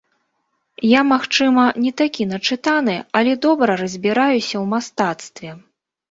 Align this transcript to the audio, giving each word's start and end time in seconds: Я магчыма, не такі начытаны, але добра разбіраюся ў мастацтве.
Я 0.91 1.01
магчыма, 1.09 1.65
не 1.83 1.91
такі 2.01 2.25
начытаны, 2.31 2.95
але 3.19 3.35
добра 3.45 3.75
разбіраюся 3.81 4.43
ў 4.45 4.63
мастацтве. 4.73 5.49